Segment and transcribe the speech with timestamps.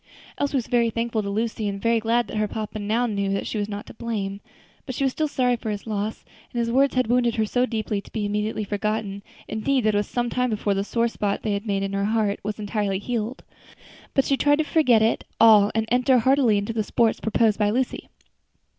[0.39, 3.45] Elsie was very thankful to Lucy, and very glad that her papa now knew that
[3.45, 4.41] she was not to blame;
[4.87, 7.67] but she was still sorry for his loss, and his words had wounded her too
[7.67, 11.53] deeply to be immediately forgotten; indeed it was some time before the sore spot they
[11.53, 13.43] had made in her heart was entirely healed.
[14.15, 17.69] But she tried to forget it all and enter heartily into the sports proposed by
[17.69, 18.09] Lucy.